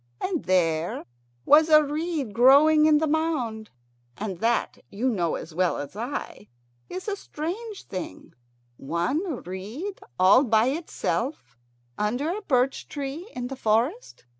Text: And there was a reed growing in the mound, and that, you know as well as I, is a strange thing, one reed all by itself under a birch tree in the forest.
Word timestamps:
And 0.19 0.45
there 0.45 1.05
was 1.45 1.69
a 1.69 1.83
reed 1.83 2.33
growing 2.33 2.87
in 2.87 2.97
the 2.97 3.05
mound, 3.05 3.69
and 4.17 4.39
that, 4.39 4.79
you 4.89 5.07
know 5.09 5.35
as 5.35 5.53
well 5.53 5.77
as 5.77 5.95
I, 5.95 6.49
is 6.89 7.07
a 7.07 7.15
strange 7.15 7.83
thing, 7.83 8.33
one 8.77 9.43
reed 9.43 9.99
all 10.17 10.43
by 10.43 10.69
itself 10.69 11.55
under 11.99 12.35
a 12.35 12.41
birch 12.41 12.87
tree 12.87 13.29
in 13.35 13.45
the 13.45 13.55
forest. 13.55 14.25